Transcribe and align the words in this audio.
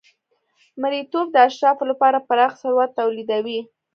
مریتوب 0.81 1.25
د 1.31 1.35
اشرافو 1.47 1.83
لپاره 1.91 2.25
پراخ 2.27 2.51
ثروت 2.61 2.89
تولیدوي. 2.99 3.59